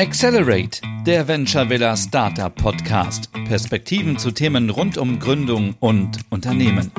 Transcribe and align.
Accelerate, 0.00 0.80
der 1.04 1.26
Venture 1.26 1.68
Villa 1.68 1.96
Startup 1.96 2.54
Podcast. 2.54 3.32
Perspektiven 3.48 4.16
zu 4.16 4.30
Themen 4.30 4.70
rund 4.70 4.96
um 4.96 5.18
Gründung 5.18 5.74
und 5.80 6.20
Unternehmen. 6.30 6.92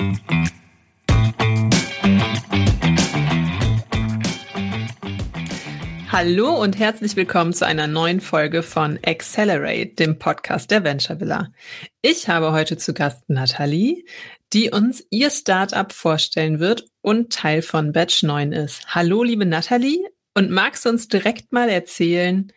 Hallo 6.11 6.61
und 6.61 6.77
herzlich 6.77 7.15
willkommen 7.15 7.53
zu 7.53 7.65
einer 7.65 7.87
neuen 7.87 8.19
Folge 8.19 8.63
von 8.63 8.99
Accelerate, 9.05 9.95
dem 9.95 10.19
Podcast 10.19 10.69
der 10.69 10.83
Venture 10.83 11.21
Villa. 11.21 11.53
Ich 12.01 12.27
habe 12.27 12.51
heute 12.51 12.75
zu 12.75 12.93
Gast 12.93 13.29
Nathalie, 13.29 14.03
die 14.51 14.71
uns 14.71 15.07
ihr 15.09 15.29
Startup 15.29 15.93
vorstellen 15.93 16.59
wird 16.59 16.83
und 16.99 17.31
Teil 17.31 17.61
von 17.61 17.93
Batch 17.93 18.23
9 18.23 18.51
ist. 18.51 18.93
Hallo, 18.93 19.23
liebe 19.23 19.45
Nathalie, 19.45 20.03
und 20.33 20.51
magst 20.51 20.83
du 20.83 20.89
uns 20.89 21.07
direkt 21.07 21.53
mal 21.53 21.69
erzählen, 21.69 22.51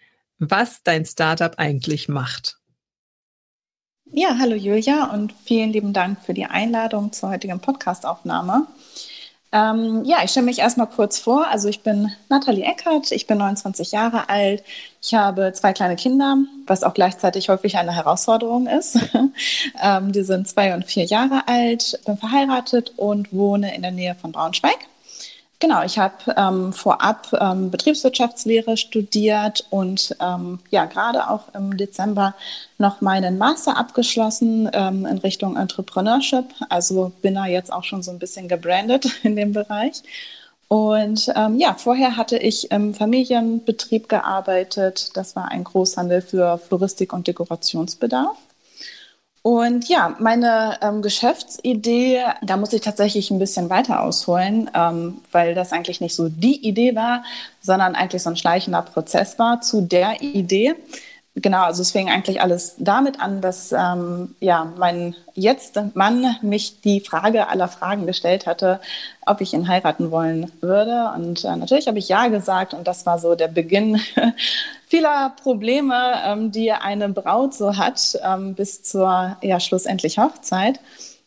was 0.51 0.82
dein 0.82 1.05
Startup 1.05 1.52
eigentlich 1.56 2.09
macht. 2.09 2.59
Ja, 4.10 4.37
hallo 4.38 4.56
Julia 4.56 5.12
und 5.12 5.32
vielen 5.45 5.70
lieben 5.70 5.92
Dank 5.92 6.20
für 6.20 6.34
die 6.34 6.45
Einladung 6.45 7.12
zur 7.12 7.30
heutigen 7.30 7.60
Podcastaufnahme. 7.60 8.66
Ähm, 9.52 10.02
ja, 10.05 10.18
ich 10.24 10.30
stelle 10.30 10.46
mich 10.46 10.59
erstmal 10.59 10.88
kurz 10.88 11.18
vor. 11.18 11.46
Also 11.46 11.68
ich 11.68 11.82
bin 11.82 12.10
Nathalie 12.28 12.65
Eckert, 12.65 13.12
ich 13.12 13.27
bin 13.27 13.38
29 13.38 13.92
Jahre 13.92 14.28
alt, 14.28 14.65
ich 15.01 15.15
habe 15.15 15.52
zwei 15.52 15.73
kleine 15.73 15.96
Kinder, 15.96 16.38
was 16.66 16.82
auch 16.82 16.95
gleichzeitig 16.95 17.48
häufig 17.48 17.77
eine 17.77 17.95
Herausforderung 17.95 18.66
ist. 18.66 18.98
ähm, 19.82 20.12
die 20.12 20.24
sind 20.24 20.48
zwei 20.48 20.74
und 20.74 20.87
vier 20.87 21.04
Jahre 21.04 21.46
alt, 21.46 22.01
bin 22.04 22.16
verheiratet 22.16 22.95
und 22.96 23.32
wohne 23.32 23.74
in 23.74 23.82
der 23.82 23.93
Nähe 23.93 24.15
von 24.15 24.32
Braunschweig. 24.32 24.79
Genau, 25.62 25.84
ich 25.84 25.97
habe 25.97 26.34
ähm, 26.37 26.73
vorab 26.73 27.29
ähm, 27.41 27.71
Betriebswirtschaftslehre 27.71 28.77
studiert 28.77 29.65
und 29.71 30.16
ähm, 30.21 30.59
ja, 30.71 30.87
gerade 30.87 31.30
auch 31.30 31.55
im 31.55 31.77
Dezember 31.77 32.35
noch 32.79 33.01
meinen 33.01 33.38
Master 33.38 33.77
abgeschlossen 33.77 34.69
ähm, 34.73 35.07
in 35.07 35.19
Richtung 35.19 35.57
Entrepreneurship. 35.57 36.46
Also 36.69 37.13
bin 37.23 37.37
da 37.37 37.46
jetzt 37.46 37.73
auch 37.73 37.85
schon 37.85 38.02
so 38.02 38.10
ein 38.10 38.19
bisschen 38.19 38.49
gebrandet 38.49 39.07
in 39.23 39.37
dem 39.37 39.52
Bereich. 39.52 40.02
Und 40.66 41.32
ähm, 41.37 41.57
ja, 41.60 41.74
vorher 41.74 42.16
hatte 42.16 42.38
ich 42.38 42.73
im 42.73 42.93
Familienbetrieb 42.93 44.09
gearbeitet. 44.09 45.16
Das 45.16 45.37
war 45.37 45.52
ein 45.52 45.63
Großhandel 45.63 46.23
für 46.23 46.59
Floristik 46.59 47.13
und 47.13 47.29
Dekorationsbedarf. 47.29 48.37
Und 49.43 49.88
ja, 49.88 50.15
meine 50.21 50.79
ähm, 50.82 51.02
Geschäftsidee, 51.02 52.23
da 52.43 52.57
muss 52.57 52.73
ich 52.73 52.80
tatsächlich 52.80 53.32
ein 53.32 53.40
bisschen 53.40 53.71
weiter 53.71 54.01
ausholen, 54.01 54.71
ähm, 54.73 55.21
weil 55.32 55.57
das 55.57 55.73
eigentlich 55.73 56.01
nicht 56.01 56.15
so 56.15 56.29
die 56.29 56.65
Idee 56.65 56.95
war, 56.95 57.24
sondern 57.60 57.96
eigentlich 57.96 58.23
so 58.23 58.30
ein 58.30 58.37
schleichender 58.37 58.82
Prozess 58.82 59.40
war 59.40 59.60
zu 59.60 59.80
der 59.80 60.23
Idee. 60.23 60.76
Genau, 61.35 61.63
also 61.63 61.80
es 61.80 61.93
fing 61.93 62.11
eigentlich 62.11 62.43
alles 62.43 62.75
damit 62.77 63.19
an, 63.19 63.41
dass 63.41 63.73
ähm, 63.73 64.34
ja 64.41 64.71
mein 64.77 65.16
jetzt 65.33 65.81
Mann 65.94 66.37
mich 66.43 66.83
die 66.83 67.00
Frage 67.00 67.49
aller 67.49 67.69
Fragen 67.69 68.06
gestellt 68.06 68.47
hatte, 68.47 68.81
ob 69.25 69.41
ich 69.41 69.55
ihn 69.55 69.66
heiraten 69.66 70.10
wollen 70.10 70.53
würde. 70.60 71.10
Und 71.16 71.43
äh, 71.47 71.56
natürlich 71.56 71.88
habe 71.88 71.99
ich 71.99 72.09
ja 72.10 72.28
gesagt 72.28 72.75
und 72.75 72.87
das 72.87 73.06
war 73.06 73.19
so 73.19 73.34
der 73.34 73.49
Beginn 73.49 73.99
vieler 74.88 75.33
Probleme, 75.43 76.21
ähm, 76.27 76.53
die 76.53 76.71
eine 76.71 77.09
Braut 77.09 77.55
so 77.55 77.78
hat 77.78 78.19
ähm, 78.22 78.55
bis 78.55 78.83
zur 78.83 79.38
ja 79.41 79.59
schlussendlich 79.59 80.19
Hochzeit. 80.19 80.81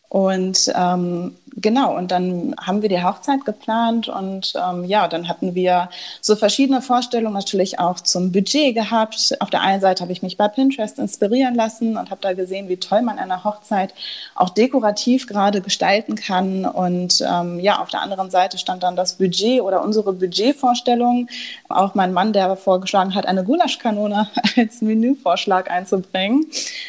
Und 0.08 0.72
ähm, 0.76 1.36
genau, 1.56 1.95
und 1.95 2.11
dann 2.11 2.56
haben 2.61 2.81
wir 2.81 2.89
die 2.89 3.03
Hochzeit 3.03 3.45
geplant 3.45 4.08
und 4.08 4.53
ähm, 4.56 4.84
ja, 4.84 5.08
dann 5.08 5.28
hatten 5.28 5.56
wir 5.56 5.89
so 6.22 6.36
verschiedene 6.36 6.81
Vorstellungen 6.81 7.34
natürlich 7.34 7.80
auch 7.80 8.00
zum 8.00 8.31
Budget 8.31 8.75
gehabt. 8.75 9.36
Auf 9.39 9.50
der 9.50 9.61
einen 9.61 9.81
Seite 9.81 10.02
habe 10.02 10.11
ich 10.11 10.22
mich 10.22 10.38
bei 10.38 10.48
Pinterest 10.48 11.00
inspirieren 11.00 11.56
lassen 11.56 11.98
und 11.98 12.11
habe 12.11 12.22
da 12.22 12.33
gesehen, 12.33 12.70
wie 12.70 12.78
toll 12.78 13.02
man 13.02 13.20
eine 13.20 13.44
Hochzeit 13.44 13.94
auch 14.36 14.50
dekorativ 14.50 15.27
gerade 15.27 15.61
gestalten 15.61 16.15
kann. 16.15 16.65
Und 16.65 17.23
ähm, 17.27 17.60
ja, 17.60 17.80
auf 17.82 17.89
der 17.89 18.02
anderen 18.02 18.30
Seite 18.30 18.58
stand 18.58 18.83
dann 18.83 18.95
das 18.95 19.17
Budget 19.17 19.61
oder 19.61 19.82
unsere 19.82 20.14
Budgetvorstellung. 20.14 21.27
Auch 21.70 21.95
mein 21.95 22.14
Mann, 22.14 22.33
der 22.33 22.55
vorgeschlagen 22.55 23.15
hat, 23.15 23.26
eine 23.26 23.44
Gulaschkanone 23.44 24.27
als 24.58 24.82
Menüvorschlag 24.82 25.70
einzubringen. 25.70 26.45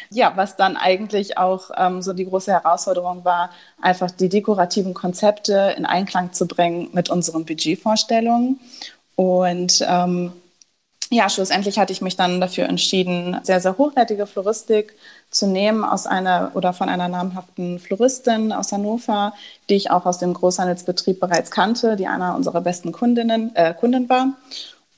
Ja, 0.09 0.33
was 0.35 0.55
dann 0.55 0.77
eigentlich 0.77 1.37
auch 1.37 1.71
ähm, 1.77 2.01
so 2.01 2.13
die 2.13 2.25
große 2.25 2.51
Herausforderung 2.51 3.23
war, 3.23 3.49
einfach 3.81 4.11
die 4.11 4.29
dekorativen 4.57 4.93
Konzepte 4.93 5.75
in 5.77 5.85
Einklang 5.85 6.33
zu 6.33 6.47
bringen 6.47 6.89
mit 6.93 7.09
unseren 7.09 7.45
Budgetvorstellungen. 7.45 8.59
Und 9.15 9.85
ähm, 9.87 10.33
ja, 11.09 11.29
schlussendlich 11.29 11.79
hatte 11.79 11.93
ich 11.93 12.01
mich 12.01 12.17
dann 12.17 12.41
dafür 12.41 12.65
entschieden, 12.65 13.39
sehr, 13.43 13.61
sehr 13.61 13.77
hochwertige 13.77 14.25
Floristik 14.25 14.95
zu 15.29 15.47
nehmen 15.47 15.83
aus 15.83 16.05
einer 16.05 16.51
oder 16.55 16.73
von 16.73 16.89
einer 16.89 17.07
namhaften 17.07 17.79
Floristin 17.79 18.51
aus 18.51 18.71
Hannover, 18.71 19.33
die 19.69 19.75
ich 19.75 19.91
auch 19.91 20.05
aus 20.05 20.17
dem 20.17 20.33
Großhandelsbetrieb 20.33 21.19
bereits 21.19 21.51
kannte, 21.51 21.95
die 21.95 22.07
einer 22.07 22.35
unserer 22.35 22.61
besten 22.61 22.91
Kundinnen, 22.91 23.55
äh, 23.55 23.73
Kunden 23.73 24.09
war. 24.09 24.33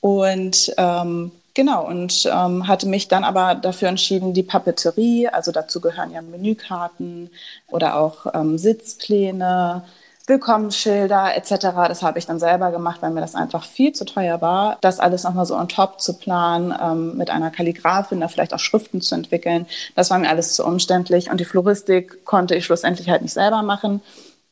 Und 0.00 0.72
ähm, 0.78 1.32
Genau, 1.54 1.86
und 1.86 2.28
ähm, 2.32 2.68
hatte 2.68 2.86
mich 2.88 3.08
dann 3.08 3.24
aber 3.24 3.56
dafür 3.56 3.88
entschieden, 3.88 4.34
die 4.34 4.44
Papeterie, 4.44 5.28
also 5.28 5.50
dazu 5.50 5.80
gehören 5.80 6.12
ja 6.12 6.22
Menükarten 6.22 7.30
oder 7.66 7.96
auch 7.96 8.26
ähm, 8.34 8.56
Sitzpläne, 8.56 9.82
Willkommensschilder 10.30 11.36
etc. 11.36 11.50
Das 11.88 12.02
habe 12.02 12.20
ich 12.20 12.26
dann 12.26 12.38
selber 12.38 12.70
gemacht, 12.70 13.02
weil 13.02 13.10
mir 13.10 13.20
das 13.20 13.34
einfach 13.34 13.64
viel 13.64 13.92
zu 13.92 14.04
teuer 14.04 14.40
war, 14.40 14.78
das 14.80 15.00
alles 15.00 15.24
nochmal 15.24 15.44
so 15.44 15.56
on 15.56 15.68
top 15.68 16.00
zu 16.00 16.14
planen, 16.14 16.72
ähm, 16.80 17.16
mit 17.16 17.30
einer 17.30 17.50
Kalligrafin 17.50 18.20
da 18.20 18.28
vielleicht 18.28 18.54
auch 18.54 18.60
Schriften 18.60 19.00
zu 19.00 19.16
entwickeln. 19.16 19.66
Das 19.96 20.10
war 20.10 20.18
mir 20.18 20.30
alles 20.30 20.54
zu 20.54 20.64
umständlich 20.64 21.30
und 21.30 21.40
die 21.40 21.44
Floristik 21.44 22.24
konnte 22.24 22.54
ich 22.54 22.64
schlussendlich 22.64 23.10
halt 23.10 23.22
nicht 23.22 23.34
selber 23.34 23.62
machen. 23.62 24.02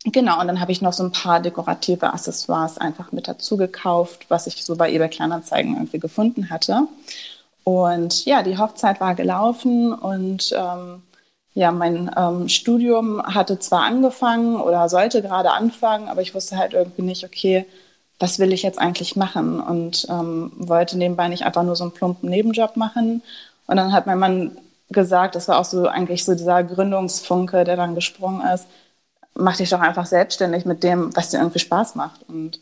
Genau, 0.04 0.40
und 0.40 0.46
dann 0.46 0.60
habe 0.60 0.72
ich 0.72 0.80
noch 0.80 0.92
so 0.92 1.02
ein 1.04 1.12
paar 1.12 1.40
dekorative 1.40 2.12
Accessoires 2.12 2.78
einfach 2.78 3.12
mit 3.12 3.26
dazu 3.28 3.56
gekauft, 3.56 4.26
was 4.28 4.46
ich 4.46 4.64
so 4.64 4.76
bei 4.76 4.92
eBay 4.92 5.08
Kleinanzeigen 5.08 5.74
irgendwie 5.74 5.98
gefunden 5.98 6.50
hatte. 6.50 6.86
Und 7.64 8.24
ja, 8.24 8.42
die 8.42 8.56
Hochzeit 8.58 9.00
war 9.00 9.14
gelaufen 9.14 9.92
und 9.92 10.52
ähm, 10.56 11.02
ja, 11.54 11.72
mein 11.72 12.10
ähm, 12.16 12.48
Studium 12.48 13.22
hatte 13.22 13.58
zwar 13.58 13.82
angefangen 13.82 14.60
oder 14.60 14.88
sollte 14.88 15.22
gerade 15.22 15.50
anfangen, 15.50 16.08
aber 16.08 16.22
ich 16.22 16.34
wusste 16.34 16.56
halt 16.56 16.72
irgendwie 16.72 17.02
nicht, 17.02 17.24
okay, 17.24 17.66
was 18.20 18.38
will 18.38 18.52
ich 18.52 18.62
jetzt 18.62 18.78
eigentlich 18.78 19.16
machen? 19.16 19.60
Und 19.60 20.06
ähm, 20.08 20.52
wollte 20.56 20.96
nebenbei 20.96 21.28
nicht 21.28 21.44
einfach 21.44 21.64
nur 21.64 21.76
so 21.76 21.84
einen 21.84 21.92
plumpen 21.92 22.30
Nebenjob 22.30 22.76
machen. 22.76 23.22
Und 23.66 23.76
dann 23.76 23.92
hat 23.92 24.06
mein 24.06 24.18
Mann 24.18 24.58
gesagt, 24.90 25.34
das 25.34 25.48
war 25.48 25.58
auch 25.58 25.64
so 25.64 25.88
eigentlich 25.88 26.24
so 26.24 26.34
dieser 26.34 26.62
Gründungsfunke, 26.64 27.64
der 27.64 27.76
dann 27.76 27.94
gesprungen 27.94 28.40
ist, 28.54 28.66
mach 29.38 29.56
dich 29.56 29.70
doch 29.70 29.80
einfach 29.80 30.06
selbstständig 30.06 30.64
mit 30.64 30.82
dem, 30.82 31.14
was 31.16 31.30
dir 31.30 31.38
irgendwie 31.38 31.60
Spaß 31.60 31.94
macht. 31.94 32.28
Und 32.28 32.60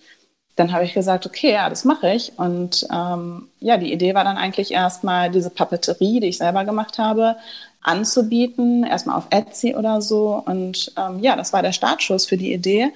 dann 0.56 0.72
habe 0.72 0.84
ich 0.84 0.94
gesagt, 0.94 1.26
okay, 1.26 1.52
ja, 1.52 1.68
das 1.68 1.84
mache 1.84 2.12
ich. 2.12 2.32
Und 2.38 2.86
ähm, 2.92 3.48
ja, 3.60 3.76
die 3.76 3.92
Idee 3.92 4.14
war 4.14 4.24
dann 4.24 4.38
eigentlich 4.38 4.72
erstmal 4.72 5.30
diese 5.30 5.50
Papeterie, 5.50 6.20
die 6.20 6.28
ich 6.28 6.38
selber 6.38 6.64
gemacht 6.64 6.98
habe, 6.98 7.36
anzubieten, 7.82 8.84
erstmal 8.84 9.16
auf 9.16 9.26
Etsy 9.30 9.74
oder 9.74 10.00
so. 10.00 10.42
Und 10.44 10.92
ähm, 10.96 11.20
ja, 11.20 11.36
das 11.36 11.52
war 11.52 11.62
der 11.62 11.72
Startschuss 11.72 12.26
für 12.26 12.36
die 12.36 12.52
Idee. 12.52 12.92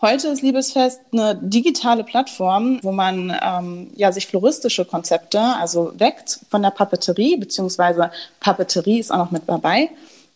Heute 0.00 0.28
ist 0.28 0.42
Liebesfest 0.42 1.00
eine 1.12 1.36
digitale 1.36 2.04
Plattform, 2.04 2.78
wo 2.82 2.92
man 2.92 3.34
ähm, 3.42 3.90
ja, 3.94 4.12
sich 4.12 4.26
floristische 4.26 4.84
Konzepte, 4.84 5.40
also 5.40 5.92
weckt 5.98 6.40
von 6.50 6.62
der 6.62 6.70
Papeterie, 6.70 7.36
beziehungsweise 7.36 8.10
Papeterie 8.40 8.98
ist 8.98 9.10
auch 9.10 9.18
noch 9.18 9.30
mit 9.30 9.44
dabei, 9.46 9.88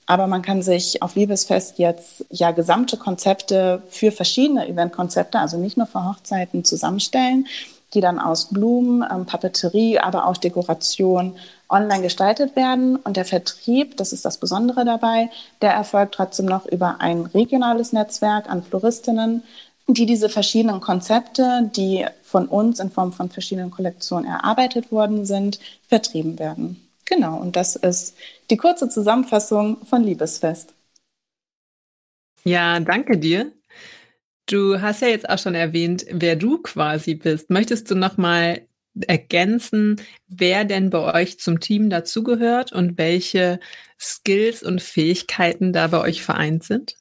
aber 0.08 0.26
man 0.26 0.40
kann 0.40 0.62
sich 0.62 1.02
auf 1.02 1.16
Liebesfest 1.16 1.78
jetzt 1.78 2.24
ja 2.30 2.50
gesamte 2.50 2.96
Konzepte 2.96 3.82
für 3.90 4.10
verschiedene 4.10 4.66
Eventkonzepte, 4.66 5.38
also 5.38 5.58
nicht 5.58 5.76
nur 5.76 5.86
für 5.86 6.02
Hochzeiten, 6.02 6.64
zusammenstellen, 6.64 7.46
die 7.92 8.00
dann 8.00 8.18
aus 8.18 8.48
Blumen, 8.48 9.04
ähm, 9.08 9.26
Papeterie, 9.26 9.98
aber 9.98 10.26
auch 10.26 10.38
Dekoration 10.38 11.36
online 11.68 12.02
gestaltet 12.02 12.56
werden. 12.56 12.96
Und 12.96 13.18
der 13.18 13.26
Vertrieb, 13.26 13.98
das 13.98 14.14
ist 14.14 14.24
das 14.24 14.38
Besondere 14.38 14.86
dabei, 14.86 15.28
der 15.60 15.72
erfolgt 15.72 16.14
trotzdem 16.14 16.46
noch 16.46 16.64
über 16.64 17.02
ein 17.02 17.26
regionales 17.26 17.92
Netzwerk 17.92 18.48
an 18.48 18.62
Floristinnen, 18.62 19.42
die 19.88 20.06
diese 20.06 20.30
verschiedenen 20.30 20.80
Konzepte, 20.80 21.70
die 21.76 22.06
von 22.22 22.46
uns 22.46 22.80
in 22.80 22.90
Form 22.90 23.12
von 23.12 23.28
verschiedenen 23.28 23.70
Kollektionen 23.70 24.24
erarbeitet 24.24 24.90
worden 24.90 25.26
sind, 25.26 25.60
vertrieben 25.86 26.38
werden. 26.38 26.87
Genau, 27.08 27.38
und 27.38 27.56
das 27.56 27.74
ist 27.74 28.16
die 28.50 28.58
kurze 28.58 28.88
Zusammenfassung 28.88 29.84
von 29.86 30.04
Liebesfest. 30.04 30.74
Ja, 32.44 32.78
danke 32.80 33.16
dir. 33.16 33.52
Du 34.46 34.80
hast 34.80 35.02
ja 35.02 35.08
jetzt 35.08 35.28
auch 35.28 35.38
schon 35.38 35.54
erwähnt, 35.54 36.04
wer 36.10 36.36
du 36.36 36.58
quasi 36.58 37.14
bist. 37.14 37.50
Möchtest 37.50 37.90
du 37.90 37.94
noch 37.94 38.18
mal 38.18 38.62
ergänzen, 39.06 40.00
wer 40.26 40.64
denn 40.64 40.90
bei 40.90 41.14
euch 41.14 41.38
zum 41.38 41.60
Team 41.60 41.88
dazugehört 41.88 42.72
und 42.72 42.98
welche 42.98 43.60
Skills 43.98 44.62
und 44.62 44.82
Fähigkeiten 44.82 45.72
da 45.72 45.86
bei 45.86 46.00
euch 46.00 46.22
vereint 46.22 46.64
sind? 46.64 46.96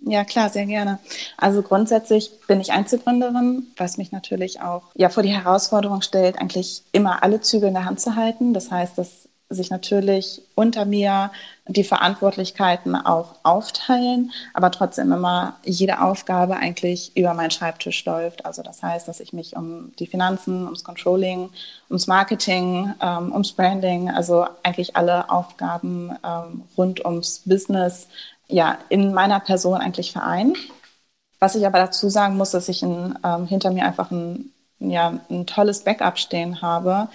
Ja, 0.00 0.24
klar, 0.24 0.48
sehr 0.50 0.66
gerne. 0.66 0.98
Also 1.36 1.62
grundsätzlich 1.62 2.30
bin 2.46 2.60
ich 2.60 2.72
Einzelgründerin, 2.72 3.66
was 3.76 3.98
mich 3.98 4.12
natürlich 4.12 4.60
auch 4.60 4.84
ja 4.94 5.08
vor 5.08 5.22
die 5.22 5.34
Herausforderung 5.34 6.02
stellt, 6.02 6.38
eigentlich 6.38 6.82
immer 6.92 7.22
alle 7.22 7.40
Züge 7.40 7.66
in 7.66 7.74
der 7.74 7.84
Hand 7.84 8.00
zu 8.00 8.14
halten. 8.14 8.54
Das 8.54 8.70
heißt, 8.70 8.96
dass 8.96 9.28
sich 9.50 9.70
natürlich 9.70 10.42
unter 10.54 10.84
mir 10.84 11.30
die 11.66 11.84
Verantwortlichkeiten 11.84 12.94
auch 12.94 13.36
aufteilen, 13.44 14.30
aber 14.52 14.70
trotzdem 14.70 15.10
immer 15.12 15.56
jede 15.64 16.02
Aufgabe 16.02 16.56
eigentlich 16.56 17.16
über 17.16 17.32
meinen 17.32 17.50
Schreibtisch 17.50 18.04
läuft. 18.04 18.44
Also 18.44 18.62
das 18.62 18.82
heißt, 18.82 19.08
dass 19.08 19.20
ich 19.20 19.32
mich 19.32 19.56
um 19.56 19.92
die 19.98 20.06
Finanzen, 20.06 20.64
ums 20.64 20.84
Controlling, 20.84 21.50
ums 21.88 22.06
Marketing, 22.06 22.92
ähm, 23.00 23.32
ums 23.32 23.52
Branding, 23.52 24.10
also 24.10 24.46
eigentlich 24.62 24.96
alle 24.96 25.30
Aufgaben 25.30 26.12
ähm, 26.24 26.64
rund 26.76 27.04
ums 27.04 27.42
Business 27.46 28.08
ja, 28.48 28.78
in 28.88 29.12
meiner 29.14 29.40
Person 29.40 29.80
eigentlich 29.80 30.12
vereinen. 30.12 30.56
Was 31.38 31.54
ich 31.54 31.66
aber 31.66 31.78
dazu 31.78 32.08
sagen 32.08 32.36
muss, 32.36 32.50
dass 32.50 32.68
ich 32.68 32.82
in, 32.82 33.18
ähm, 33.24 33.46
hinter 33.46 33.70
mir 33.70 33.84
einfach 33.84 34.10
ein, 34.10 34.52
ja, 34.80 35.20
ein 35.30 35.46
tolles 35.46 35.84
Backup 35.84 36.18
stehen 36.18 36.60
habe, 36.60 37.08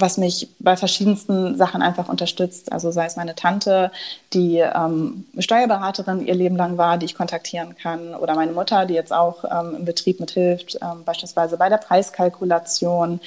was 0.00 0.18
mich 0.18 0.48
bei 0.58 0.76
verschiedensten 0.76 1.56
Sachen 1.56 1.82
einfach 1.82 2.08
unterstützt. 2.08 2.72
Also 2.72 2.90
sei 2.90 3.06
es 3.06 3.16
meine 3.16 3.34
Tante, 3.34 3.90
die 4.32 4.58
ähm, 4.58 5.24
Steuerberaterin 5.38 6.26
ihr 6.26 6.34
Leben 6.34 6.56
lang 6.56 6.78
war, 6.78 6.98
die 6.98 7.06
ich 7.06 7.14
kontaktieren 7.14 7.76
kann, 7.76 8.14
oder 8.14 8.34
meine 8.34 8.52
Mutter, 8.52 8.86
die 8.86 8.94
jetzt 8.94 9.12
auch 9.12 9.44
ähm, 9.44 9.76
im 9.76 9.84
Betrieb 9.84 10.20
mithilft, 10.20 10.78
ähm, 10.82 11.04
beispielsweise 11.04 11.56
bei 11.56 11.68
der 11.68 11.78
Preiskalkulation. 11.78 13.20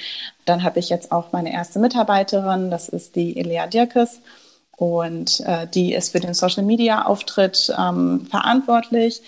Dann 0.44 0.62
habe 0.62 0.78
ich 0.78 0.88
jetzt 0.88 1.12
auch 1.12 1.32
meine 1.32 1.52
erste 1.52 1.78
Mitarbeiterin, 1.78 2.70
das 2.70 2.88
ist 2.88 3.16
die 3.16 3.36
Elea 3.36 3.66
Dirkes. 3.66 4.20
Und 4.76 5.40
äh, 5.40 5.66
die 5.66 5.92
ist 5.92 6.12
für 6.12 6.20
den 6.20 6.32
Social 6.32 6.62
Media 6.62 7.04
Auftritt 7.04 7.70
ähm, 7.78 8.26
verantwortlich. 8.30 9.20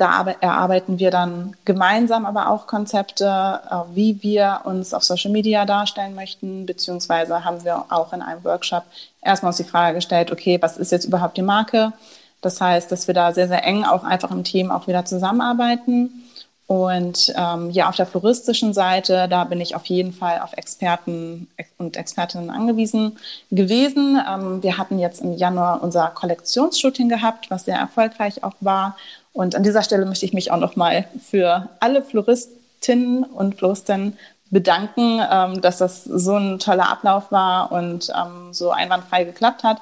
Da 0.00 0.26
erarbeiten 0.40 0.98
wir 0.98 1.10
dann 1.10 1.54
gemeinsam 1.66 2.24
aber 2.24 2.48
auch 2.48 2.66
Konzepte, 2.66 3.60
äh, 3.70 3.94
wie 3.94 4.22
wir 4.22 4.62
uns 4.64 4.94
auf 4.94 5.04
Social 5.04 5.30
Media 5.30 5.66
darstellen 5.66 6.14
möchten, 6.14 6.64
beziehungsweise 6.64 7.44
haben 7.44 7.64
wir 7.64 7.84
auch 7.90 8.14
in 8.14 8.22
einem 8.22 8.42
Workshop 8.42 8.84
erstmal 9.20 9.50
uns 9.50 9.58
die 9.58 9.64
Frage 9.64 9.96
gestellt, 9.96 10.32
okay, 10.32 10.56
was 10.62 10.78
ist 10.78 10.90
jetzt 10.90 11.04
überhaupt 11.04 11.36
die 11.36 11.42
Marke? 11.42 11.92
Das 12.40 12.62
heißt, 12.62 12.90
dass 12.90 13.08
wir 13.08 13.14
da 13.14 13.34
sehr, 13.34 13.48
sehr 13.48 13.62
eng 13.62 13.84
auch 13.84 14.02
einfach 14.02 14.30
im 14.30 14.42
Team 14.42 14.70
auch 14.70 14.86
wieder 14.86 15.04
zusammenarbeiten 15.04 16.24
und 16.70 17.34
ähm, 17.36 17.70
ja, 17.70 17.88
auf 17.88 17.96
der 17.96 18.06
floristischen 18.06 18.72
Seite, 18.72 19.26
da 19.28 19.42
bin 19.42 19.60
ich 19.60 19.74
auf 19.74 19.86
jeden 19.86 20.12
Fall 20.12 20.38
auf 20.38 20.52
Experten 20.52 21.48
und 21.78 21.96
Expertinnen 21.96 22.48
angewiesen 22.48 23.18
gewesen. 23.50 24.22
Ähm, 24.24 24.62
wir 24.62 24.78
hatten 24.78 25.00
jetzt 25.00 25.20
im 25.20 25.36
Januar 25.36 25.82
unser 25.82 26.06
Kollektionsshooting 26.14 27.08
gehabt, 27.08 27.50
was 27.50 27.64
sehr 27.64 27.76
erfolgreich 27.76 28.44
auch 28.44 28.54
war. 28.60 28.96
Und 29.32 29.54
an 29.54 29.62
dieser 29.62 29.82
Stelle 29.82 30.06
möchte 30.06 30.24
ich 30.26 30.32
mich 30.32 30.50
auch 30.50 30.58
nochmal 30.58 31.06
für 31.24 31.68
alle 31.80 32.02
Floristinnen 32.02 33.24
und 33.24 33.56
Floristen 33.56 34.18
bedanken, 34.50 35.20
ähm, 35.30 35.60
dass 35.60 35.78
das 35.78 36.04
so 36.04 36.36
ein 36.36 36.58
toller 36.58 36.88
Ablauf 36.90 37.30
war 37.30 37.70
und 37.70 38.10
ähm, 38.10 38.52
so 38.52 38.70
einwandfrei 38.70 39.24
geklappt 39.24 39.62
hat. 39.62 39.78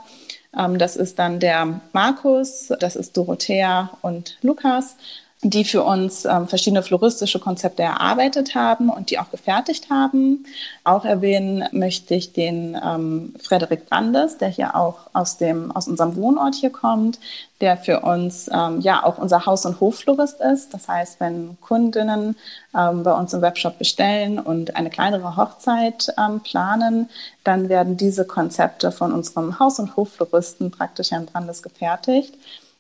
Ähm, 0.57 0.79
das 0.79 0.97
ist 0.97 1.19
dann 1.19 1.41
der 1.41 1.81
Markus, 1.93 2.73
das 2.79 2.95
ist 2.95 3.17
Dorothea 3.17 3.91
und 4.03 4.37
Lukas 4.43 4.97
die 5.43 5.65
für 5.65 5.85
uns 5.85 6.25
ähm, 6.25 6.49
verschiedene 6.49 6.83
floristische 6.83 7.39
Konzepte 7.39 7.85
erarbeitet 7.85 8.57
haben 8.57 8.91
und 8.91 9.11
die 9.11 9.21
auch 9.21 9.31
gefertigt 9.31 9.89
haben. 9.89 10.45
Auch 10.83 11.05
erwähnen 11.05 11.65
möchte 11.71 12.17
ich 12.17 12.33
den 12.33 12.77
ähm, 12.85 13.35
Frederik 13.41 13.89
Brandes, 13.89 14.39
der 14.39 14.49
hier 14.49 14.75
auch 14.75 14.99
aus, 15.13 15.37
dem, 15.37 15.71
aus 15.71 15.87
unserem 15.87 16.17
Wohnort 16.17 16.57
hier 16.57 16.71
kommt, 16.71 17.21
der 17.61 17.77
für 17.77 18.01
uns 18.01 18.51
ähm, 18.53 18.81
ja 18.81 19.05
auch 19.05 19.19
unser 19.19 19.47
Haus- 19.47 19.65
und 19.65 19.81
Hofflorist 19.81 20.41
ist. 20.41 20.75
Das 20.75 20.89
heißt, 20.89 21.21
wenn 21.21 21.57
Kundinnen 21.61 22.35
ähm, 22.77 23.05
bei 23.05 23.13
uns 23.13 23.33
im 23.33 23.41
Webshop 23.41 23.79
bestellen 23.79 24.41
und 24.41 24.75
eine 24.75 24.91
kleinere 24.91 25.37
Hochzeit 25.37 26.13
ähm, 26.19 26.41
planen, 26.41 27.11
dann 27.45 27.69
werden 27.69 27.97
diese 27.97 28.27
Konzepte 28.27 28.91
von 28.91 29.13
unserem 29.13 29.61
Haus- 29.61 29.79
und 29.79 29.97
Hoffloristen 29.97 30.73
praktisch 30.73 31.13
Herrn 31.13 31.27
Brandes 31.27 31.63
gefertigt 31.63 32.35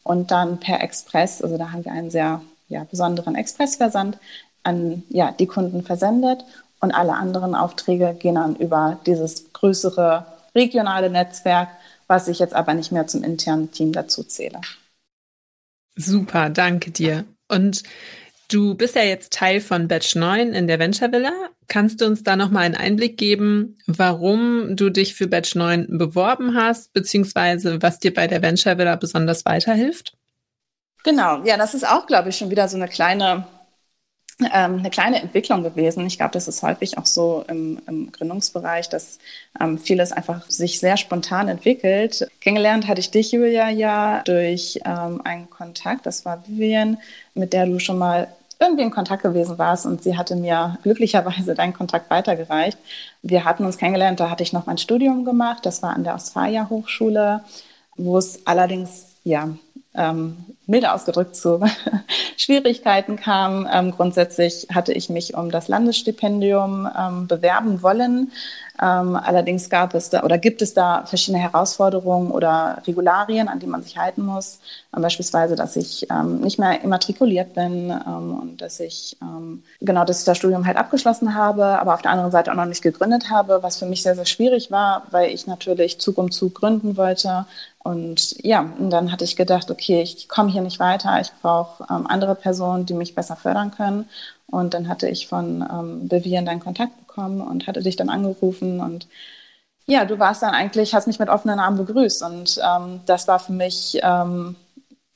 und 0.09 0.31
dann 0.31 0.59
per 0.59 0.83
Express, 0.83 1.43
also 1.43 1.59
da 1.59 1.71
haben 1.71 1.85
wir 1.85 1.93
einen 1.93 2.11
sehr 2.11 2.41
ja, 2.69 2.85
besonderen 2.85 3.35
Expressversand 3.35 4.19
an 4.63 5.03
ja, 5.11 5.33
die 5.33 5.47
Kunden 5.47 5.83
versendet 5.83 6.45
und 6.81 6.93
alle 6.93 7.13
anderen 7.13 7.55
Aufträge 7.55 8.17
gehen 8.19 8.37
dann 8.37 8.57
über 8.57 8.99
dieses 9.05 9.53
größere 9.53 10.25
regionale 10.55 11.11
Netzwerk, 11.11 11.69
was 12.07 12.27
ich 12.27 12.39
jetzt 12.39 12.55
aber 12.55 12.73
nicht 12.73 12.91
mehr 12.91 13.07
zum 13.07 13.23
internen 13.23 13.71
Team 13.71 13.93
dazu 13.93 14.25
zähle. 14.25 14.63
Super, 15.95 16.49
danke 16.49 16.91
dir. 16.91 17.25
Und 17.49 17.83
du 18.49 18.75
bist 18.75 18.97
ja 18.97 19.03
jetzt 19.03 19.33
Teil 19.33 19.61
von 19.61 19.89
Batch 19.89 20.17
9 20.17 20.53
in 20.53 20.67
der 20.67 20.79
Venture 20.79 21.12
Villa. 21.12 21.33
Kannst 21.69 22.00
du 22.00 22.06
uns 22.06 22.23
da 22.23 22.35
nochmal 22.35 22.65
einen 22.65 22.75
Einblick 22.75 23.19
geben, 23.19 23.77
warum 23.87 24.75
du 24.75 24.91
dich 24.91 25.15
für 25.15 25.27
Batch 25.27 25.55
9 25.55 25.99
beworben 25.99 26.55
hast, 26.55 26.93
beziehungsweise 26.95 27.83
was 27.83 27.99
dir 27.99 28.12
bei 28.12 28.27
der 28.27 28.43
Venture 28.43 28.79
Villa 28.79 28.97
besonders 28.97 29.45
weiterhilft? 29.45 30.15
Genau, 31.05 31.45
ja, 31.45 31.56
das 31.56 31.75
ist 31.75 31.87
auch, 31.87 32.06
glaube 32.06 32.31
ich, 32.31 32.37
schon 32.37 32.50
wieder 32.50 32.69
so 32.69 32.77
eine 32.77 32.89
kleine, 32.89 33.47
eine 34.40 34.90
kleine 34.90 35.20
Entwicklung 35.20 35.64
gewesen. 35.64 36.06
Ich 36.06 36.17
glaube, 36.17 36.31
das 36.32 36.46
ist 36.46 36.62
häufig 36.62 36.96
auch 36.96 37.06
so 37.06 37.44
im, 37.49 37.81
im 37.88 38.12
Gründungsbereich, 38.12 38.88
dass 38.88 39.19
ähm, 39.61 39.79
vieles 39.79 40.12
einfach 40.12 40.49
sich 40.49 40.79
sehr 40.79 40.96
spontan 40.96 41.49
entwickelt. 41.49 42.29
Kennengelernt 42.40 42.87
hatte 42.87 43.00
ich 43.00 43.11
dich, 43.11 43.32
Julia, 43.32 43.69
ja 43.69 44.23
durch 44.25 44.79
ähm, 44.85 45.20
einen 45.25 45.50
Kontakt. 45.50 46.06
Das 46.06 46.25
war 46.25 46.46
Vivian, 46.46 46.99
mit 47.35 47.52
der 47.52 47.67
du 47.67 47.81
schon 47.81 47.99
mal 47.99 48.29
irgendwie 48.61 48.82
in 48.82 48.90
Kontakt 48.90 49.23
gewesen 49.23 49.58
warst 49.58 49.87
und 49.87 50.02
sie 50.02 50.17
hatte 50.17 50.35
mir 50.35 50.79
glücklicherweise 50.82 51.55
deinen 51.55 51.73
Kontakt 51.73 52.11
weitergereicht. 52.11 52.79
Wir 53.23 53.44
hatten 53.44 53.64
uns 53.64 53.79
kennengelernt, 53.79 54.20
da 54.20 54.31
hatte 54.31 54.43
ich 54.43 54.52
noch 54.52 54.67
mein 54.67 54.79
Studium 54.79 55.25
gemacht, 55.25 55.64
das 55.64 55.82
war 55.82 55.94
an 55.94 56.05
der 56.05 56.14
Ostfalia 56.14 56.69
Hochschule, 56.69 57.44
wo 57.96 58.19
es 58.19 58.46
allerdings 58.46 59.17
ja 59.25 59.49
ähm, 59.99 60.37
milde 60.67 60.93
ausgedrückt 60.93 61.35
zu 61.35 61.61
Schwierigkeiten 62.37 63.17
kam. 63.17 63.69
Ähm, 63.73 63.91
grundsätzlich 63.91 64.69
hatte 64.73 64.93
ich 64.93 65.11
mich 65.11 65.35
um 65.35 65.50
das 65.50 65.69
Landesstipendium 65.69 66.89
ähm, 66.97 67.27
bewerben 67.27 67.83
wollen. 67.83 68.33
Ähm, 68.81 69.17
allerdings 69.17 69.69
gab 69.71 69.95
es 69.95 70.11
da 70.11 70.23
oder 70.23 70.39
gibt 70.39 70.63
es 70.63 70.75
da 70.75 71.05
verschiedene 71.07 71.43
Herausforderungen 71.43 72.31
oder 72.31 72.83
Regularien, 72.87 73.49
an 73.49 73.59
die 73.59 73.67
man 73.67 73.83
sich 73.83 73.99
halten 73.99 74.23
muss. 74.23 74.61
Ähm, 74.95 75.03
beispielsweise, 75.03 75.57
dass 75.57 75.77
ich 75.77 76.07
ähm, 76.11 76.41
nicht 76.41 76.59
mehr 76.59 76.83
immatrikuliert 76.83 77.55
bin 77.55 77.91
und 77.91 78.59
dass 78.59 78.81
ich 78.81 79.17
genau, 79.81 80.05
dass 80.05 80.21
ich 80.21 80.25
das 80.25 80.39
Studium 80.39 80.67
halt 80.67 80.77
abgeschlossen 80.77 81.35
habe, 81.35 81.65
aber 81.65 81.95
auf 81.95 82.03
der 82.03 82.11
anderen 82.11 82.31
Seite 82.31 82.51
auch 82.51 82.57
noch 82.57 82.65
nicht 82.65 82.83
gegründet 82.83 83.31
habe, 83.31 83.63
was 83.63 83.79
für 83.79 83.87
mich 83.87 84.03
sehr, 84.03 84.15
sehr 84.15 84.27
schwierig 84.27 84.71
war, 84.71 85.03
weil 85.11 85.31
ich 85.31 85.47
natürlich 85.47 86.00
Zug 86.00 86.19
um 86.19 86.31
Zug 86.31 86.55
gründen 86.55 86.97
wollte, 86.97 87.47
und 87.88 88.45
ja, 88.45 88.61
und 88.79 88.91
dann 88.91 89.12
hatte 89.12 89.25
ich 89.25 89.35
gedacht, 89.37 89.71
okay, 89.71 90.02
ich 90.02 90.29
komme 90.29 90.50
hier 90.50 90.61
nicht 90.61 90.79
weiter, 90.79 91.21
ich 91.21 91.31
brauche 91.41 91.85
ähm, 91.91 92.07
andere 92.07 92.35
Personen, 92.35 92.85
die 92.85 92.93
mich 92.93 93.14
besser 93.14 93.35
fördern 93.37 93.71
können. 93.71 94.09
Und 94.50 94.75
dann 94.75 94.88
hatte 94.88 95.09
ich 95.09 95.28
von 95.28 95.62
ähm, 95.62 96.11
Vivian 96.11 96.47
deinen 96.47 96.61
Kontakt 96.61 96.97
bekommen 97.07 97.40
und 97.40 97.67
hatte 97.67 97.83
dich 97.83 97.97
dann 97.97 98.09
angerufen 98.09 98.81
und 98.81 99.07
ja, 99.87 100.05
du 100.05 100.19
warst 100.19 100.43
dann 100.43 100.52
eigentlich, 100.52 100.95
hast 100.95 101.07
mich 101.07 101.19
mit 101.19 101.31
offenen 101.31 101.59
Armen 101.59 101.78
begrüßt 101.78 102.23
und 102.23 102.61
ähm, 102.62 103.00
das 103.07 103.26
war 103.26 103.38
für 103.38 103.52
mich 103.52 103.99
ähm, 104.02 104.55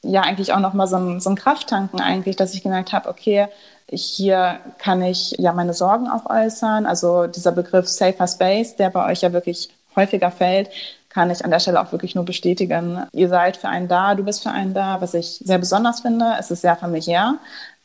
ja 0.02 0.22
eigentlich 0.22 0.54
auch 0.54 0.60
nochmal 0.60 0.86
so 0.86 0.96
ein, 0.96 1.20
so 1.20 1.28
ein 1.28 1.36
Krafttanken 1.36 2.00
eigentlich, 2.00 2.36
dass 2.36 2.54
ich 2.54 2.62
gemerkt 2.62 2.92
habe, 2.92 3.10
okay, 3.10 3.48
hier 3.90 4.58
kann 4.78 5.02
ich 5.02 5.32
ja 5.38 5.52
meine 5.52 5.74
Sorgen 5.74 6.08
auch 6.08 6.24
äußern. 6.24 6.86
Also 6.86 7.26
dieser 7.26 7.52
Begriff 7.52 7.86
Safer 7.86 8.26
Space, 8.26 8.76
der 8.76 8.90
bei 8.90 9.10
euch 9.10 9.20
ja 9.20 9.32
wirklich 9.32 9.68
häufiger 9.94 10.30
fällt, 10.30 10.70
kann 11.12 11.30
ich 11.30 11.44
an 11.44 11.50
der 11.50 11.60
Stelle 11.60 11.80
auch 11.80 11.92
wirklich 11.92 12.14
nur 12.14 12.24
bestätigen. 12.24 13.04
Ihr 13.12 13.28
seid 13.28 13.58
für 13.58 13.68
einen 13.68 13.86
da, 13.86 14.14
du 14.14 14.24
bist 14.24 14.42
für 14.42 14.50
einen 14.50 14.72
da, 14.72 15.00
was 15.00 15.12
ich 15.12 15.42
sehr 15.44 15.58
besonders 15.58 16.00
finde. 16.00 16.36
Es 16.38 16.50
ist 16.50 16.62
sehr 16.62 16.74
familiär. 16.74 17.36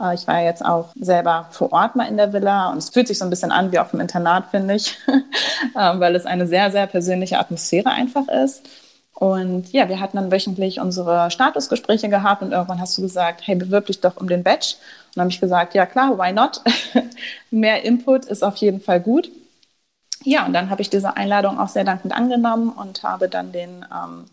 Äh, 0.02 0.16
ich 0.16 0.26
war 0.28 0.42
jetzt 0.42 0.64
auch 0.64 0.90
selber 1.00 1.48
vor 1.52 1.74
Ort 1.74 1.98
mal 1.98 2.08
in 2.08 2.16
der 2.16 2.32
Villa 2.32 2.72
und 2.72 2.78
es 2.78 2.90
fühlt 2.90 3.08
sich 3.08 3.18
so 3.18 3.26
ein 3.26 3.30
bisschen 3.30 3.52
an 3.52 3.74
wie 3.74 3.80
auf 3.80 3.92
dem 3.92 4.00
Internat, 4.00 4.46
finde 4.52 4.76
ich, 4.76 4.98
ähm, 5.08 6.00
weil 6.00 6.16
es 6.16 6.26
eine 6.26 6.48
sehr, 6.48 6.72
sehr 6.72 6.88
persönliche 6.88 7.38
Atmosphäre 7.38 7.90
einfach 7.90 8.30
ist. 8.30 8.66
Und 9.14 9.74
ja, 9.74 9.90
wir 9.90 10.00
hatten 10.00 10.16
dann 10.16 10.32
wöchentlich 10.32 10.80
unsere 10.80 11.30
Statusgespräche 11.30 12.08
gehabt 12.08 12.44
und 12.44 12.54
irgendwann 12.54 12.80
hast 12.80 12.98
du 12.98 13.02
gesagt, 13.02 13.42
hey, 13.44 13.56
bewirb 13.56 13.88
dich 13.88 14.00
doch 14.00 14.16
um 14.16 14.30
den 14.30 14.44
Badge. 14.44 14.76
Und 15.08 15.18
dann 15.18 15.24
habe 15.24 15.32
ich 15.32 15.42
gesagt, 15.42 15.74
ja 15.74 15.86
klar, 15.86 16.18
why 16.18 16.32
not? 16.32 16.62
Mehr 17.52 17.84
Input 17.84 18.26
ist 18.26 18.44
auf 18.44 18.56
jeden 18.58 18.80
Fall 18.80 19.02
gut 19.02 19.30
ja, 20.28 20.46
und 20.46 20.52
dann 20.52 20.70
habe 20.70 20.82
ich 20.82 20.90
diese 20.90 21.16
Einladung 21.16 21.58
auch 21.58 21.70
sehr 21.70 21.86
dankend 21.86 22.14
angenommen 22.14 22.70
und 22.70 23.02
habe 23.02 23.30
dann 23.30 23.54
den 23.54 23.86
ähm, 23.90 24.26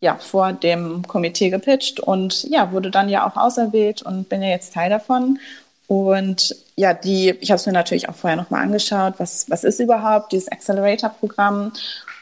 ja, 0.00 0.16
vor 0.16 0.52
dem 0.52 1.06
Komitee 1.06 1.50
gepitcht 1.50 2.00
und 2.00 2.42
ja, 2.50 2.72
wurde 2.72 2.90
dann 2.90 3.08
ja 3.08 3.24
auch 3.24 3.36
auserwählt 3.36 4.02
und 4.02 4.28
bin 4.28 4.42
ja 4.42 4.48
jetzt 4.48 4.74
Teil 4.74 4.90
davon. 4.90 5.38
Und 5.86 6.56
ja, 6.74 6.94
die, 6.94 7.30
ich 7.40 7.52
habe 7.52 7.60
es 7.60 7.66
mir 7.66 7.72
natürlich 7.72 8.08
auch 8.08 8.16
vorher 8.16 8.36
nochmal 8.36 8.62
angeschaut, 8.62 9.14
was, 9.18 9.48
was 9.48 9.62
ist 9.62 9.78
überhaupt 9.78 10.32
dieses 10.32 10.50
Accelerator-Programm. 10.50 11.72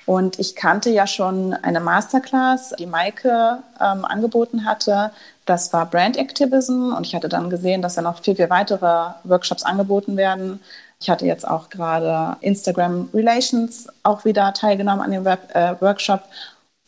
Und 0.05 0.39
ich 0.39 0.55
kannte 0.55 0.91
ja 0.91 1.07
schon 1.07 1.55
eine 1.55 1.81
Masterclass, 1.81 2.75
die 2.79 2.85
Maike 2.85 3.63
ähm, 3.81 4.05
angeboten 4.05 4.67
hatte. 4.67 5.13
Das 5.47 5.73
war 5.73 5.87
Brand 5.87 6.19
Activism 6.19 6.93
und 6.93 7.07
ich 7.07 7.15
hatte 7.15 7.31
dann 7.31 7.49
gesehen, 7.49 7.81
dass 7.81 7.97
ja 7.97 8.03
noch 8.03 8.23
viel, 8.23 8.37
viel 8.37 8.51
weitere 8.51 9.13
Workshops 9.25 9.63
angeboten 9.63 10.19
werden. 10.19 10.61
Ich 11.05 11.11
hatte 11.11 11.27
jetzt 11.27 11.47
auch 11.47 11.69
gerade 11.69 12.39
Instagram 12.41 13.11
Relations 13.13 13.89
auch 14.05 14.25
wieder 14.25 14.55
teilgenommen 14.55 15.03
an 15.03 15.11
dem 15.11 15.27
Web, 15.27 15.55
äh, 15.55 15.75
Workshop 15.81 16.23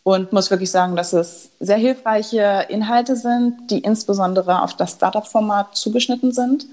und 0.05 0.33
muss 0.33 0.51
wirklich 0.51 0.71
sagen, 0.71 0.97
dass 0.97 1.13
es 1.13 1.51
sehr 1.61 1.77
hilfreiche 1.77 2.65
Inhalte 2.71 3.15
sind, 3.15 3.71
die 3.71 3.81
insbesondere 3.81 4.63
auf 4.63 4.73
das 4.73 4.93
Startup-Format 4.93 5.77
zugeschnitten 5.77 6.33
sind. 6.33 6.65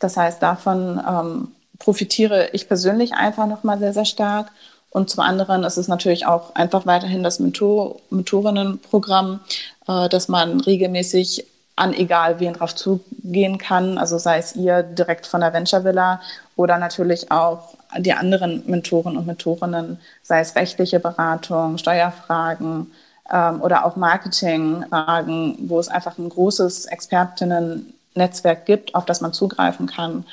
Das 0.00 0.16
heißt, 0.16 0.42
davon 0.42 1.00
ähm, 1.08 1.48
profitiere 1.78 2.48
ich 2.52 2.66
persönlich 2.66 3.12
einfach 3.14 3.46
nochmal 3.46 3.78
sehr, 3.78 3.92
sehr 3.92 4.04
stark. 4.04 4.50
Und 4.90 5.08
zum 5.08 5.22
anderen 5.22 5.62
ist 5.62 5.76
es 5.76 5.86
natürlich 5.86 6.26
auch 6.26 6.56
einfach 6.56 6.84
weiterhin 6.84 7.22
das 7.22 7.38
Mentor 7.38 8.00
Mentorinnenprogramm, 8.10 9.38
äh, 9.86 10.08
dass 10.08 10.26
man 10.26 10.58
regelmäßig 10.58 11.46
an 11.78 11.94
egal 11.94 12.40
wen 12.40 12.54
drauf 12.54 12.74
zugehen 12.74 13.58
kann, 13.58 13.98
also 13.98 14.18
sei 14.18 14.38
es 14.38 14.56
ihr 14.56 14.82
direkt 14.82 15.26
von 15.26 15.40
der 15.40 15.52
Venture 15.52 15.84
Villa 15.84 16.20
oder 16.56 16.78
natürlich 16.78 17.30
auch 17.30 17.74
die 17.96 18.12
anderen 18.12 18.62
Mentoren 18.66 19.16
und 19.16 19.26
Mentorinnen, 19.26 19.98
sei 20.22 20.40
es 20.40 20.56
rechtliche 20.56 21.00
Beratung, 21.00 21.78
Steuerfragen 21.78 22.92
ähm, 23.32 23.62
oder 23.62 23.86
auch 23.86 23.96
Marketingfragen, 23.96 25.56
wo 25.68 25.78
es 25.78 25.88
einfach 25.88 26.18
ein 26.18 26.28
großes 26.28 26.86
Expertinnen-Netzwerk 26.86 28.66
gibt, 28.66 28.94
auf 28.94 29.04
das 29.04 29.20
man 29.20 29.32
zugreifen 29.32 29.86
kann. 29.86 30.24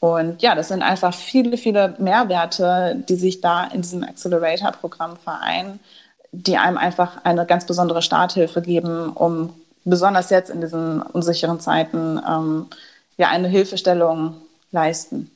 Und 0.00 0.42
ja, 0.42 0.54
das 0.54 0.68
sind 0.68 0.82
einfach 0.82 1.14
viele, 1.14 1.56
viele 1.56 1.94
Mehrwerte, 1.98 3.02
die 3.08 3.16
sich 3.16 3.40
da 3.40 3.64
in 3.64 3.82
diesem 3.82 4.04
Accelerator-Programm 4.04 5.16
vereinen, 5.16 5.80
die 6.30 6.56
einem 6.56 6.76
einfach 6.76 7.24
eine 7.24 7.46
ganz 7.46 7.66
besondere 7.66 8.02
Starthilfe 8.02 8.62
geben, 8.62 9.10
um 9.10 9.54
besonders 9.88 10.30
jetzt 10.30 10.50
in 10.50 10.60
diesen 10.60 11.02
unsicheren 11.02 11.60
Zeiten 11.60 12.20
ähm, 12.28 12.66
ja 13.16 13.28
eine 13.28 13.48
Hilfestellung 13.48 14.34
leisten. 14.70 15.30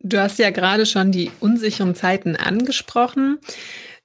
Du 0.00 0.18
hast 0.18 0.38
ja 0.38 0.50
gerade 0.50 0.86
schon 0.86 1.10
die 1.10 1.30
unsicheren 1.40 1.94
Zeiten 1.94 2.36
angesprochen. 2.36 3.38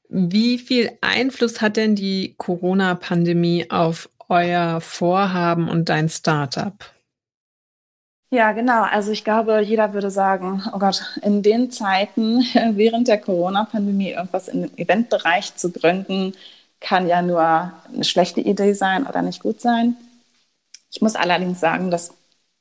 Wie 0.10 0.58
viel 0.58 0.92
Einfluss 1.02 1.62
hat 1.62 1.78
denn 1.78 1.96
die 1.96 2.36
Corona-Pandemie 2.38 3.70
auf 3.70 4.10
euer 4.30 4.82
Vorhaben 4.82 5.70
und 5.70 5.90
dein 5.90 6.10
Startup? 6.10 6.74
Ja, 8.32 8.52
genau. 8.54 8.82
Also 8.82 9.12
ich 9.12 9.24
glaube, 9.24 9.62
jeder 9.62 9.94
würde 9.94 10.10
sagen, 10.10 10.64
oh 10.74 10.80
Gott, 10.80 11.04
in 11.22 11.44
den 11.44 11.70
Zeiten 11.70 12.40
während 12.72 13.08
der 13.08 13.20
Corona-Pandemie 13.20 14.12
irgendwas 14.12 14.48
im 14.48 14.72
Eventbereich 14.76 15.56
zu 15.56 15.72
gründen, 15.72 16.34
kann 16.84 17.08
ja 17.08 17.22
nur 17.22 17.42
eine 17.42 18.04
schlechte 18.04 18.42
Idee 18.42 18.74
sein 18.74 19.08
oder 19.08 19.22
nicht 19.24 19.42
gut 19.42 19.62
sein. 19.62 19.96
Ich 20.92 21.02
muss 21.02 21.16
allerdings 21.16 21.60
sagen, 21.60 21.90
dass 21.90 22.12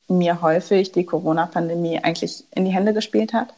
mir 0.09 0.41
häufig 0.41 0.93
die 0.93 1.05
Corona-Pandemie 1.05 2.01
eigentlich 2.03 2.45
in 2.55 2.65
die 2.65 2.71
Hände 2.71 2.95
gespielt 2.95 3.33
hat. 3.33 3.49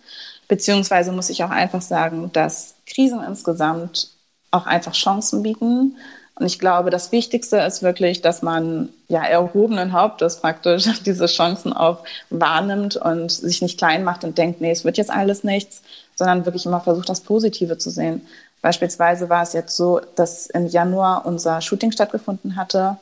Beziehungsweise 0.48 1.12
muss 1.12 1.30
ich 1.30 1.44
auch 1.44 1.50
einfach 1.50 1.82
sagen, 1.82 2.30
dass 2.32 2.74
Krisen 2.86 3.22
insgesamt 3.22 4.10
auch 4.50 4.66
einfach 4.66 4.92
Chancen 4.92 5.42
bieten. 5.42 5.96
Und 6.36 6.46
ich 6.46 6.58
glaube, 6.58 6.90
das 6.90 7.12
Wichtigste 7.12 7.58
ist 7.58 7.82
wirklich, 7.82 8.22
dass 8.22 8.42
man 8.42 8.88
ja 9.08 9.22
erhobenen 9.22 9.92
Hauptes 9.92 10.40
praktisch 10.40 11.02
diese 11.06 11.26
Chancen 11.26 11.72
auch 11.72 12.04
wahrnimmt 12.30 12.96
und 12.96 13.30
sich 13.30 13.62
nicht 13.62 13.78
klein 13.78 14.02
macht 14.02 14.24
und 14.24 14.38
denkt, 14.38 14.60
nee, 14.60 14.70
es 14.70 14.84
wird 14.84 14.96
jetzt 14.96 15.10
alles 15.10 15.44
nichts, 15.44 15.82
sondern 16.16 16.46
wirklich 16.46 16.66
immer 16.66 16.80
versucht, 16.80 17.08
das 17.08 17.20
Positive 17.20 17.78
zu 17.78 17.90
sehen. 17.90 18.26
Beispielsweise 18.64 19.28
war 19.28 19.42
es 19.42 19.52
jetzt 19.52 19.76
so, 19.76 20.00
dass 20.16 20.46
im 20.46 20.66
Januar 20.66 21.26
unser 21.26 21.60
Shooting 21.60 21.92
stattgefunden 21.92 22.56
hatte 22.56 22.96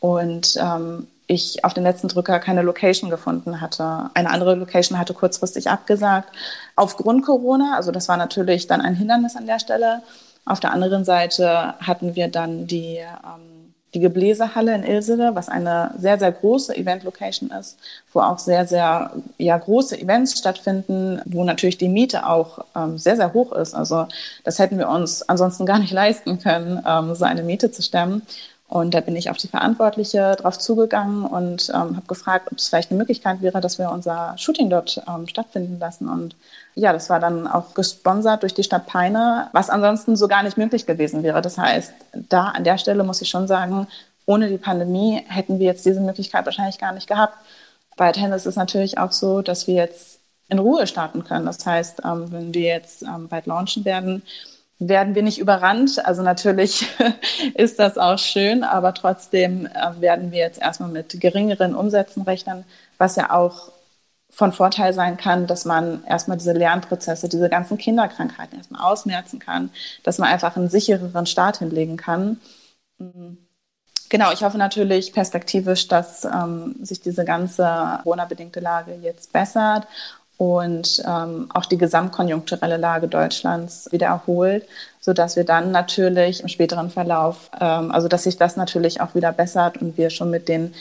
und 0.00 0.56
ähm, 0.60 1.06
ich 1.28 1.64
auf 1.64 1.72
den 1.72 1.84
letzten 1.84 2.08
Drücker 2.08 2.40
keine 2.40 2.62
Location 2.62 3.10
gefunden 3.10 3.60
hatte. 3.60 4.10
Eine 4.14 4.30
andere 4.30 4.56
Location 4.56 4.98
hatte 4.98 5.14
kurzfristig 5.14 5.70
abgesagt 5.70 6.30
aufgrund 6.74 7.24
Corona. 7.24 7.76
Also 7.76 7.92
das 7.92 8.08
war 8.08 8.16
natürlich 8.16 8.66
dann 8.66 8.80
ein 8.80 8.96
Hindernis 8.96 9.36
an 9.36 9.46
der 9.46 9.60
Stelle. 9.60 10.02
Auf 10.46 10.58
der 10.58 10.72
anderen 10.72 11.04
Seite 11.04 11.74
hatten 11.78 12.16
wir 12.16 12.26
dann 12.26 12.66
die, 12.66 12.96
ähm, 12.96 13.53
die 13.94 14.00
Gebläsehalle 14.00 14.74
in 14.74 14.82
Ilsede, 14.82 15.34
was 15.34 15.48
eine 15.48 15.92
sehr, 15.96 16.18
sehr 16.18 16.32
große 16.32 16.76
Event-Location 16.76 17.50
ist, 17.50 17.78
wo 18.12 18.20
auch 18.20 18.38
sehr, 18.38 18.66
sehr 18.66 19.12
ja, 19.38 19.56
große 19.56 20.00
Events 20.00 20.38
stattfinden, 20.38 21.20
wo 21.26 21.44
natürlich 21.44 21.78
die 21.78 21.88
Miete 21.88 22.26
auch 22.26 22.64
ähm, 22.74 22.98
sehr, 22.98 23.16
sehr 23.16 23.32
hoch 23.32 23.52
ist. 23.52 23.74
Also 23.74 24.06
das 24.42 24.58
hätten 24.58 24.78
wir 24.78 24.88
uns 24.88 25.22
ansonsten 25.28 25.64
gar 25.66 25.78
nicht 25.78 25.92
leisten 25.92 26.38
können, 26.40 26.82
ähm, 26.86 27.14
so 27.14 27.24
eine 27.24 27.42
Miete 27.42 27.70
zu 27.70 27.82
stemmen. 27.82 28.22
Und 28.74 28.92
da 28.92 29.00
bin 29.00 29.14
ich 29.14 29.30
auf 29.30 29.36
die 29.36 29.46
Verantwortliche 29.46 30.34
drauf 30.36 30.58
zugegangen 30.58 31.24
und 31.26 31.68
ähm, 31.68 31.94
habe 31.94 32.06
gefragt, 32.08 32.48
ob 32.50 32.58
es 32.58 32.66
vielleicht 32.66 32.90
eine 32.90 32.98
Möglichkeit 32.98 33.40
wäre, 33.40 33.60
dass 33.60 33.78
wir 33.78 33.88
unser 33.88 34.34
Shooting 34.36 34.68
dort 34.68 35.00
ähm, 35.06 35.28
stattfinden 35.28 35.78
lassen. 35.78 36.08
Und 36.08 36.34
ja, 36.74 36.92
das 36.92 37.08
war 37.08 37.20
dann 37.20 37.46
auch 37.46 37.74
gesponsert 37.74 38.42
durch 38.42 38.52
die 38.52 38.64
Stadt 38.64 38.88
Peine, 38.88 39.48
was 39.52 39.70
ansonsten 39.70 40.16
so 40.16 40.26
gar 40.26 40.42
nicht 40.42 40.56
möglich 40.56 40.86
gewesen 40.86 41.22
wäre. 41.22 41.40
Das 41.40 41.56
heißt, 41.56 41.92
da 42.14 42.46
an 42.48 42.64
der 42.64 42.76
Stelle 42.76 43.04
muss 43.04 43.22
ich 43.22 43.28
schon 43.28 43.46
sagen, 43.46 43.86
ohne 44.26 44.48
die 44.48 44.58
Pandemie 44.58 45.22
hätten 45.28 45.60
wir 45.60 45.66
jetzt 45.66 45.86
diese 45.86 46.00
Möglichkeit 46.00 46.44
wahrscheinlich 46.44 46.78
gar 46.78 46.92
nicht 46.92 47.06
gehabt. 47.06 47.38
Weiterhin 47.96 48.32
ist 48.32 48.44
es 48.44 48.56
natürlich 48.56 48.98
auch 48.98 49.12
so, 49.12 49.40
dass 49.40 49.68
wir 49.68 49.74
jetzt 49.76 50.18
in 50.48 50.58
Ruhe 50.58 50.88
starten 50.88 51.22
können. 51.22 51.46
Das 51.46 51.64
heißt, 51.64 52.00
ähm, 52.04 52.32
wenn 52.32 52.52
wir 52.52 52.62
jetzt 52.62 53.02
ähm, 53.02 53.28
bald 53.28 53.46
launchen 53.46 53.84
werden, 53.84 54.24
werden 54.78 55.14
wir 55.14 55.22
nicht 55.22 55.38
überrannt. 55.38 56.04
Also 56.04 56.22
natürlich 56.22 56.86
ist 57.54 57.78
das 57.78 57.98
auch 57.98 58.18
schön, 58.18 58.64
aber 58.64 58.94
trotzdem 58.94 59.66
äh, 59.66 60.00
werden 60.00 60.32
wir 60.32 60.38
jetzt 60.40 60.60
erstmal 60.60 60.90
mit 60.90 61.20
geringeren 61.20 61.74
Umsätzen 61.74 62.22
rechnen, 62.22 62.64
was 62.98 63.16
ja 63.16 63.30
auch 63.32 63.72
von 64.30 64.52
Vorteil 64.52 64.92
sein 64.92 65.16
kann, 65.16 65.46
dass 65.46 65.64
man 65.64 66.02
erstmal 66.04 66.36
diese 66.36 66.52
Lernprozesse, 66.52 67.28
diese 67.28 67.48
ganzen 67.48 67.78
Kinderkrankheiten 67.78 68.58
erstmal 68.58 68.82
ausmerzen 68.82 69.38
kann, 69.38 69.70
dass 70.02 70.18
man 70.18 70.28
einfach 70.28 70.56
einen 70.56 70.68
sichereren 70.68 71.26
Start 71.26 71.58
hinlegen 71.58 71.96
kann. 71.96 72.40
Genau, 74.08 74.32
ich 74.32 74.42
hoffe 74.42 74.58
natürlich 74.58 75.12
perspektivisch, 75.12 75.86
dass 75.86 76.24
ähm, 76.24 76.74
sich 76.82 77.00
diese 77.00 77.24
ganze 77.24 78.00
Corona-bedingte 78.02 78.58
Lage 78.58 78.94
jetzt 79.00 79.32
bessert 79.32 79.86
und 80.36 81.02
ähm, 81.06 81.46
auch 81.54 81.66
die 81.66 81.78
gesamtkonjunkturelle 81.78 82.76
Lage 82.76 83.08
Deutschlands 83.08 83.88
wieder 83.92 84.08
erholt, 84.08 84.66
sodass 85.00 85.36
wir 85.36 85.44
dann 85.44 85.70
natürlich 85.70 86.40
im 86.40 86.48
späteren 86.48 86.90
Verlauf, 86.90 87.50
ähm, 87.60 87.90
also 87.92 88.08
dass 88.08 88.24
sich 88.24 88.36
das 88.36 88.56
natürlich 88.56 89.00
auch 89.00 89.14
wieder 89.14 89.32
bessert 89.32 89.78
und 89.78 89.96
wir 89.96 90.10
schon 90.10 90.30
mit 90.30 90.48
den 90.48 90.74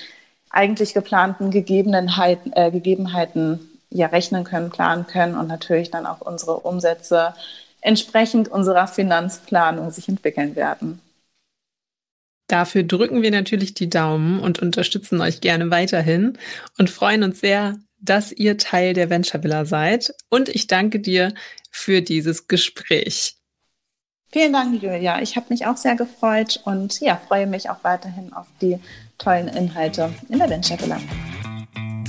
eigentlich 0.49 0.93
geplanten 0.93 1.51
Gegebenheiten, 1.51 2.51
äh, 2.55 2.71
Gegebenheiten 2.71 3.59
ja 3.89 4.07
rechnen 4.07 4.43
können, 4.43 4.69
planen 4.69 5.05
können 5.07 5.35
und 5.35 5.47
natürlich 5.47 5.91
dann 5.91 6.05
auch 6.05 6.21
unsere 6.21 6.59
Umsätze 6.59 7.33
entsprechend 7.81 8.47
unserer 8.47 8.87
Finanzplanung 8.87 9.91
sich 9.91 10.07
entwickeln 10.09 10.55
werden. 10.55 10.99
Dafür 12.47 12.83
drücken 12.83 13.21
wir 13.21 13.31
natürlich 13.31 13.73
die 13.73 13.89
Daumen 13.89 14.39
und 14.39 14.61
unterstützen 14.61 15.21
euch 15.21 15.41
gerne 15.41 15.71
weiterhin 15.71 16.37
und 16.77 16.89
freuen 16.89 17.23
uns 17.23 17.39
sehr, 17.39 17.77
dass 18.03 18.31
ihr 18.31 18.57
Teil 18.57 18.93
der 18.93 19.09
Venture 19.09 19.43
Villa 19.43 19.65
seid. 19.65 20.13
Und 20.29 20.47
ich 20.49 20.67
danke 20.67 20.99
dir 20.99 21.33
für 21.71 22.01
dieses 22.01 22.47
Gespräch. 22.47 23.37
Vielen 24.31 24.53
Dank, 24.53 24.81
Julia. 24.81 25.21
Ich 25.21 25.35
habe 25.35 25.47
mich 25.49 25.65
auch 25.65 25.75
sehr 25.77 25.95
gefreut 25.95 26.61
und 26.65 27.01
ja, 27.01 27.19
freue 27.27 27.47
mich 27.47 27.69
auch 27.69 27.83
weiterhin 27.83 28.33
auf 28.33 28.47
die 28.61 28.79
tollen 29.17 29.47
Inhalte 29.47 30.13
in 30.29 30.39
der 30.39 30.49
Venture 30.49 30.81
Villa. 30.81 30.99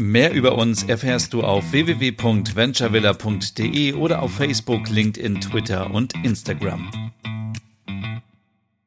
Mehr 0.00 0.32
über 0.32 0.58
uns 0.58 0.82
erfährst 0.82 1.34
du 1.34 1.42
auf 1.42 1.70
www.venturevilla.de 1.70 3.92
oder 3.92 4.22
auf 4.22 4.32
Facebook, 4.32 4.88
LinkedIn, 4.88 5.40
Twitter 5.40 5.92
und 5.92 6.14
Instagram. 6.24 7.12